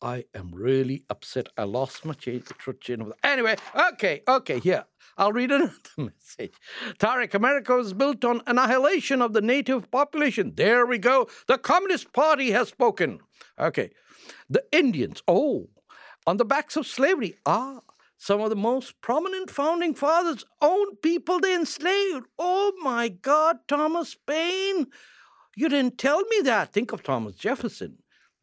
[0.00, 1.48] I am really upset.
[1.56, 2.42] I lost my chain,
[2.80, 3.56] chain Anyway,
[3.92, 4.84] okay, okay, here.
[5.16, 6.54] I'll read another message.
[6.98, 10.52] Tarek, America was built on annihilation of the native population.
[10.56, 11.28] There we go.
[11.48, 13.20] The Communist Party has spoken.
[13.58, 13.90] Okay.
[14.48, 15.68] The Indians, oh,
[16.26, 17.36] on the backs of slavery.
[17.46, 17.80] Ah,
[18.18, 22.26] some of the most prominent founding fathers owned people they enslaved.
[22.38, 24.86] Oh my God, Thomas Paine.
[25.56, 26.72] You didn't tell me that.
[26.72, 27.98] Think of Thomas Jefferson,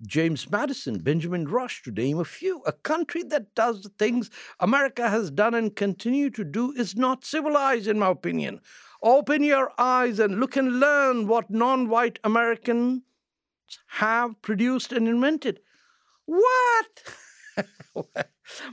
[0.06, 2.62] James Madison, Benjamin Rush, to name a few.
[2.66, 4.30] A country that does the things
[4.60, 8.60] America has done and continue to do is not civilized, in my opinion.
[9.02, 12.20] Open your eyes and look and learn what non white
[13.88, 15.60] Have produced and invented.
[16.26, 17.04] What?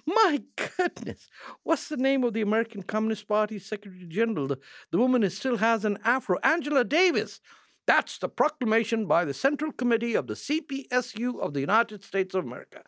[0.07, 1.29] My goodness.
[1.63, 4.47] What's the name of the American Communist Party Secretary General?
[4.47, 4.59] The,
[4.91, 7.41] the woman who still has an afro, Angela Davis.
[7.87, 12.45] That's the proclamation by the Central Committee of the CPSU of the United States of
[12.45, 12.83] America.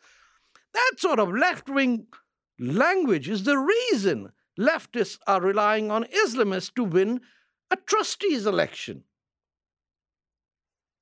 [0.74, 2.06] That sort of left wing
[2.58, 7.20] language is the reason leftists are relying on Islamists to win
[7.70, 9.04] a trustees election.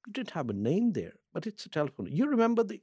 [0.06, 2.08] You didn't have a name there, but it's a telephone.
[2.10, 2.80] You remember the.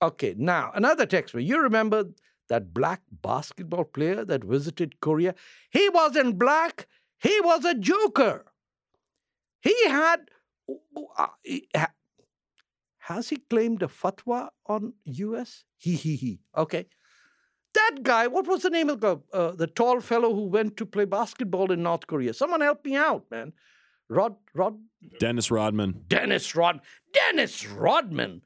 [0.00, 1.34] Okay, now another text.
[1.34, 2.04] You remember
[2.48, 5.34] that black basketball player that visited Korea?
[5.70, 6.86] He wasn't black,
[7.20, 8.44] he was a joker.
[9.60, 10.20] He had.
[12.98, 15.64] Has he claimed a fatwa on US?
[15.78, 16.40] He, he, he.
[16.56, 16.86] Okay.
[17.74, 20.86] That guy, what was the name of the, uh, the tall fellow who went to
[20.86, 22.34] play basketball in North Korea?
[22.34, 23.52] Someone help me out, man.
[24.08, 24.78] Rod, Rod,
[25.18, 26.04] Dennis Rodman.
[26.08, 26.80] Dennis Rod,
[27.12, 28.42] Dennis Rodman.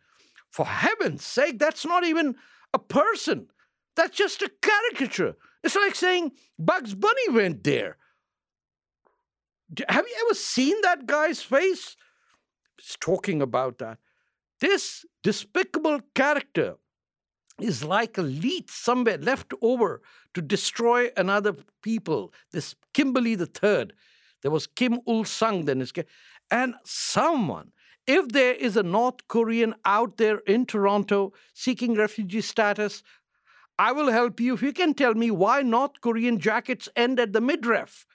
[0.50, 2.34] For heaven's sake, that's not even
[2.74, 3.46] a person.
[3.96, 5.36] That's just a caricature.
[5.62, 7.96] It's like saying Bugs Bunny went there.
[9.88, 11.96] Have you ever seen that guy's face?
[12.78, 13.98] He's talking about that.
[14.60, 16.76] This despicable character
[17.60, 20.02] is like a leech somewhere left over
[20.34, 22.32] to destroy another people.
[22.52, 23.94] This Kimberly the Third.
[24.42, 25.86] There was Kim Il Sung, then
[26.50, 27.72] and someone.
[28.06, 33.02] If there is a North Korean out there in Toronto seeking refugee status,
[33.78, 37.32] I will help you if you can tell me why North Korean jackets end at
[37.32, 38.06] the midriff.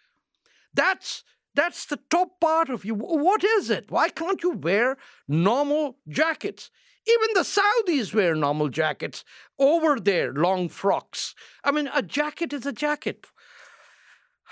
[0.74, 1.24] That's
[1.56, 2.94] that's the top part of you.
[2.94, 3.90] What is it?
[3.90, 4.98] Why can't you wear
[5.28, 6.70] normal jackets?
[7.08, 9.24] Even the Saudis wear normal jackets
[9.58, 11.34] over their long frocks.
[11.64, 13.26] I mean, a jacket is a jacket.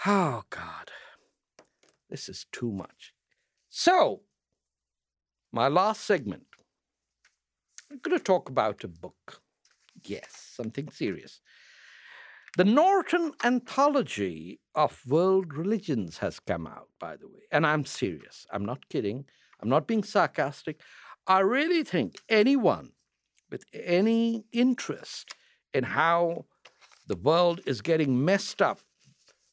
[0.06, 0.90] Oh, God.
[2.10, 3.14] This is too much.
[3.70, 4.22] So,
[5.51, 6.43] my last segment.
[7.91, 9.41] I'm going to talk about a book.
[10.03, 11.39] Yes, something serious.
[12.58, 17.41] The Norton Anthology of World Religions has come out, by the way.
[17.51, 18.45] And I'm serious.
[18.51, 19.26] I'm not kidding.
[19.62, 20.82] I'm not being sarcastic.
[21.28, 22.91] I really think anyone
[23.51, 25.36] with any interest
[25.74, 26.45] in how
[27.08, 28.80] the world is getting messed up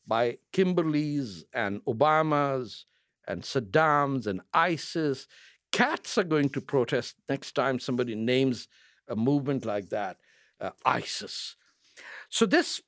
[0.07, 2.85] by Kimberleys and Obamas
[3.27, 5.27] and Saddam's and ISIS,
[5.71, 8.69] cats are going to protest next time somebody names
[9.09, 10.17] a movement like that,
[10.61, 11.57] uh, ISIS.
[12.29, 12.81] So this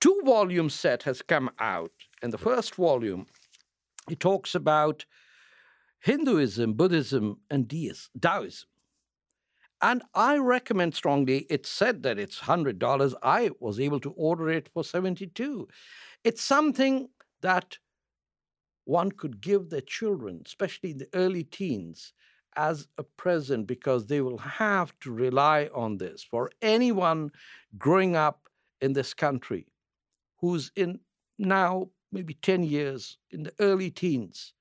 [0.00, 1.92] two volume set has come out.
[2.22, 3.26] And the first volume,
[4.10, 5.04] it talks about
[6.00, 8.68] Hinduism, Buddhism, and Deis- Taoism.
[9.82, 13.14] And I recommend strongly, it's said that it's $100.
[13.22, 15.68] I was able to order it for 72
[16.26, 17.08] It's something
[17.42, 17.78] that
[18.84, 22.14] one could give their children, especially in the early teens,
[22.56, 26.26] as a present because they will have to rely on this.
[26.28, 27.30] For anyone
[27.78, 28.48] growing up
[28.80, 29.68] in this country
[30.40, 30.98] who's in
[31.38, 34.52] now maybe 10 years in the early teens,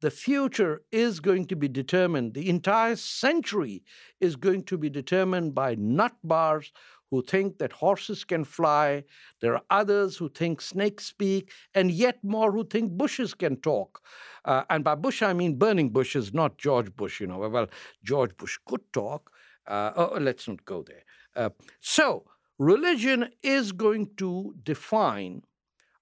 [0.00, 3.82] the future is going to be determined, the entire century
[4.20, 6.72] is going to be determined by nut bars
[7.14, 9.04] who think that horses can fly.
[9.40, 14.02] There are others who think snakes speak, and yet more who think bushes can talk.
[14.44, 17.38] Uh, and by bush, I mean burning bushes, not George Bush, you know.
[17.38, 17.68] Well,
[18.02, 19.30] George Bush could talk.
[19.66, 21.04] Uh, oh, let's not go there.
[21.36, 21.50] Uh,
[21.80, 22.24] so,
[22.58, 25.42] religion is going to define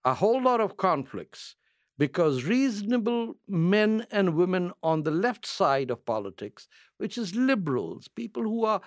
[0.04, 1.56] a whole lot of conflicts
[1.98, 8.42] because reasonable men and women on the left side of politics, which is liberals, people
[8.42, 8.80] who are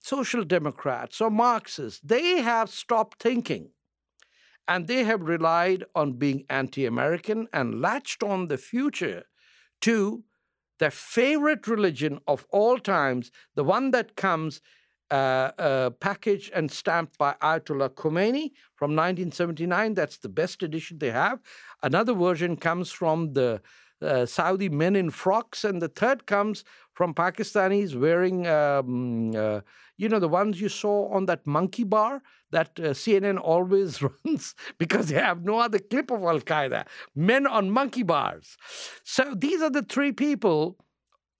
[0.00, 3.70] social democrats or Marxists, they have stopped thinking.
[4.66, 9.24] And they have relied on being anti American and latched on the future
[9.82, 10.22] to
[10.78, 14.60] their favorite religion of all times, the one that comes
[15.10, 19.94] uh, uh, packaged and stamped by Ayatollah Khomeini from 1979.
[19.94, 21.40] That's the best edition they have.
[21.82, 23.60] Another version comes from the
[24.02, 29.60] uh, Saudi men in frocks, and the third comes from Pakistanis wearing, um, uh,
[29.96, 34.54] you know, the ones you saw on that monkey bar that uh, CNN always runs
[34.78, 36.86] because they have no other clip of Al Qaeda.
[37.14, 38.56] Men on monkey bars.
[39.04, 40.76] So these are the three people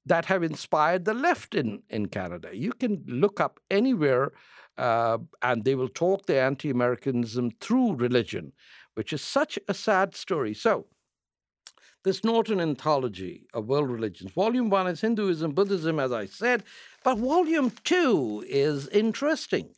[0.06, 2.50] that have inspired the left in, in Canada.
[2.52, 4.32] You can look up anywhere
[4.78, 8.52] uh, and they will talk the anti Americanism through religion,
[8.94, 10.54] which is such a sad story.
[10.54, 10.86] So,
[12.03, 16.64] this Norton anthology of world religions, volume one is Hinduism, Buddhism, as I said,
[17.05, 19.74] but volume two is interesting.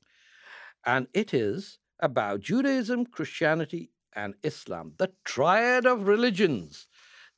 [0.84, 6.86] And it is about Judaism, Christianity, and Islam, the triad of religions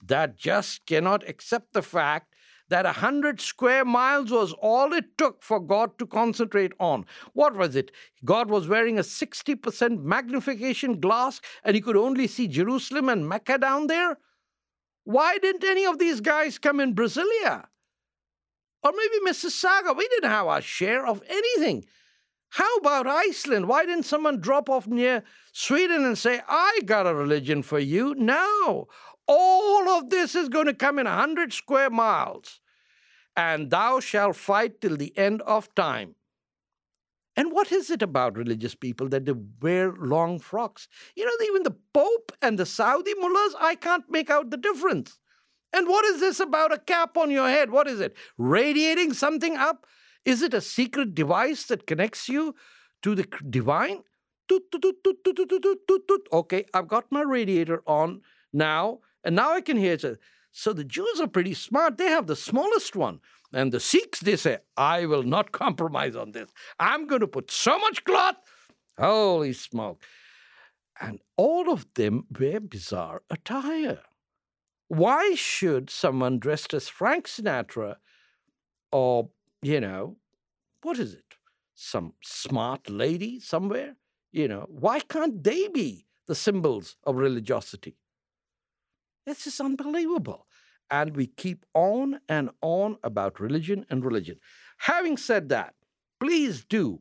[0.05, 2.35] that just cannot accept the fact
[2.69, 7.05] that a hundred square miles was all it took for God to concentrate on.
[7.35, 7.91] What was it?
[8.25, 13.59] God was wearing a 60% magnification glass and he could only see Jerusalem and Mecca
[13.59, 14.17] down there?
[15.05, 17.67] Why didn't any of these guys come in Brasilia?
[18.83, 19.97] Or maybe Mississauga?
[19.97, 21.85] We didn't have our share of anything.
[22.51, 23.67] How about Iceland?
[23.67, 28.15] Why didn't someone drop off near Sweden and say, I got a religion for you?
[28.15, 28.87] No.
[29.27, 32.61] All of this is going to come in a 100 square miles.
[33.37, 36.15] And thou shalt fight till the end of time.
[37.37, 40.89] And what is it about religious people that they wear long frocks?
[41.17, 45.19] You know, even the Pope and the Saudi mullahs, I can't make out the difference.
[45.73, 47.71] And what is this about a cap on your head?
[47.71, 48.17] What is it?
[48.39, 49.87] Radiating something up?
[50.25, 52.55] Is it a secret device that connects you
[53.03, 54.05] to the divine?
[56.33, 58.21] Okay, I've got my radiator on
[58.53, 60.19] now, and now I can hear it.
[60.53, 61.99] So the Jews are pretty smart.
[61.99, 63.21] They have the smallest one.
[63.55, 66.51] And the Sikhs, they say, I will not compromise on this.
[66.81, 68.35] I'm going to put so much cloth.
[68.99, 70.03] Holy smoke.
[71.01, 74.01] And all of them wear bizarre attire.
[74.89, 77.97] Why should someone dressed as Frank Sinatra
[78.91, 79.31] or,
[79.63, 80.17] you know,
[80.83, 81.37] what is it?
[81.77, 83.95] Some smart lady somewhere?
[84.33, 87.97] You know, why can't they be the symbols of religiosity?
[89.27, 90.47] This is unbelievable.
[90.95, 94.39] And we keep on and on about religion and religion.
[94.79, 95.75] Having said that,
[96.21, 97.01] please do.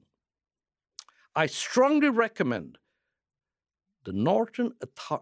[1.35, 2.79] I strongly recommend
[4.03, 4.73] the Norton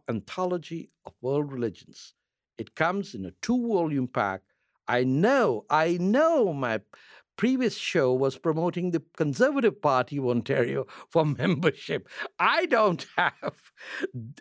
[0.07, 2.13] Anthology of World Religions.
[2.57, 4.39] It comes in a two volume pack.
[4.88, 6.80] I know, I know my
[7.42, 12.08] previous show was promoting the Conservative Party of Ontario for membership.
[12.38, 13.72] I don't have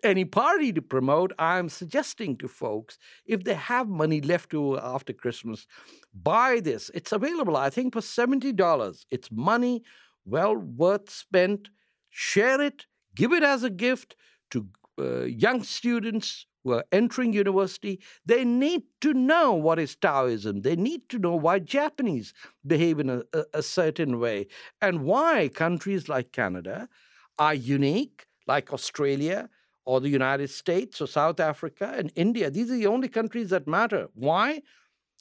[0.05, 1.33] any party to promote.
[1.39, 5.67] I'm suggesting to folks if they have money left over after Christmas,
[6.13, 6.91] buy this.
[6.93, 9.07] It's available, I think, for $70.
[9.11, 9.83] It's money
[10.27, 11.71] well worth spent.
[12.11, 12.85] Share it,
[13.15, 14.15] give it as a gift
[14.51, 20.63] to uh, young students who are entering university, they need to know what is Taoism.
[20.63, 22.35] They need to know why Japanese
[22.67, 24.47] behave in a, a, a certain way
[24.81, 26.89] and why countries like Canada
[27.39, 29.49] are unique, like Australia
[29.87, 32.51] or the United States or South Africa and India.
[32.51, 34.09] These are the only countries that matter.
[34.15, 34.63] Why?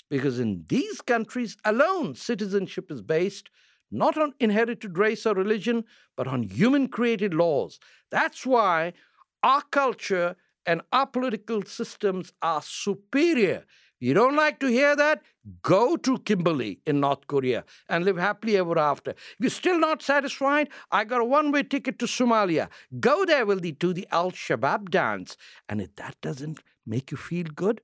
[0.09, 3.49] Because in these countries alone, citizenship is based
[3.91, 5.83] not on inherited race or religion,
[6.15, 7.79] but on human created laws.
[8.11, 8.93] That's why
[9.41, 10.35] our culture
[10.69, 13.65] and our political systems are superior.
[13.99, 15.23] You don't like to hear that?
[15.63, 19.11] Go to Kimberley in North Korea and live happily ever after.
[19.11, 22.69] If you're still not satisfied, I got a one way ticket to Somalia.
[22.99, 25.35] Go there with the, to the Al Shabaab dance.
[25.67, 27.81] And if that doesn't make you feel good,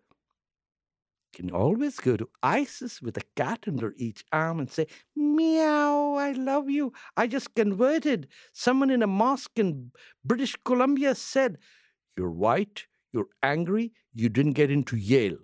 [1.34, 6.14] you can always go to ISIS with a cat under each arm and say, Meow,
[6.14, 6.94] I love you.
[7.18, 8.28] I just converted.
[8.54, 9.92] Someone in a mosque in
[10.24, 11.58] British Columbia said,
[12.18, 15.38] you're white, you're angry, you didn't get into Yale.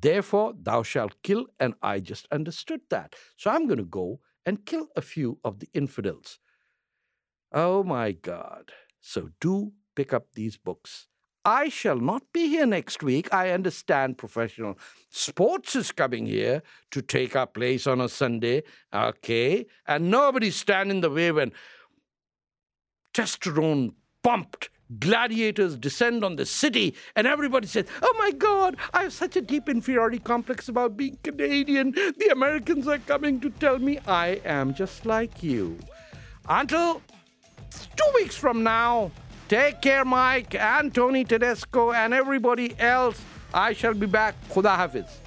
[0.00, 3.14] Therefore, thou shalt kill, and I just understood that.
[3.36, 6.38] So I'm going to go and kill a few of the infidels.
[7.52, 8.72] Oh my God.
[9.00, 11.08] So do pick up these books.
[11.44, 13.32] I shall not be here next week.
[13.32, 14.78] I understand professional
[15.08, 18.62] sports is coming here to take our place on a Sunday.
[18.92, 19.66] Okay.
[19.86, 21.52] And nobody stand in the way when
[23.14, 24.68] testosterone pumped
[24.98, 29.40] gladiators descend on the city, and everybody says, Oh my God, I have such a
[29.40, 31.92] deep inferiority complex about being Canadian.
[31.92, 35.78] The Americans are coming to tell me I am just like you.
[36.48, 37.02] Until
[37.70, 39.10] two weeks from now,
[39.48, 43.20] take care, Mike and Tony Tedesco and everybody else.
[43.54, 44.34] I shall be back.
[44.48, 45.20] Khuda Hafiz.